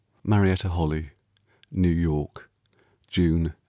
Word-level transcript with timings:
Marietta 0.23 0.67
Holley. 0.69 1.11
New 1.71 1.87
York, 1.91 2.49
June, 3.07 3.53
1887. 3.53 3.57